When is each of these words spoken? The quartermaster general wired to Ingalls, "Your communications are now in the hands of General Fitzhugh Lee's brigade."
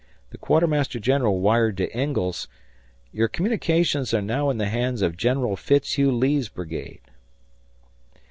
The 0.31 0.39
quartermaster 0.39 0.99
general 0.99 1.41
wired 1.41 1.77
to 1.77 1.95
Ingalls, 1.95 2.47
"Your 3.11 3.27
communications 3.27 4.15
are 4.15 4.21
now 4.23 4.49
in 4.49 4.57
the 4.57 4.65
hands 4.67 5.03
of 5.03 5.15
General 5.15 5.55
Fitzhugh 5.55 6.09
Lee's 6.11 6.49
brigade." 6.49 7.01